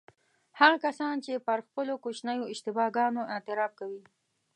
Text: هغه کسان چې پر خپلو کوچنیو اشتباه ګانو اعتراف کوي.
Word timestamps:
هغه 0.59 0.77
کسان 0.85 1.15
چې 1.25 1.43
پر 1.47 1.59
خپلو 1.67 1.93
کوچنیو 2.03 2.49
اشتباه 2.53 2.89
ګانو 2.97 3.21
اعتراف 3.33 3.71
کوي. 3.79 4.01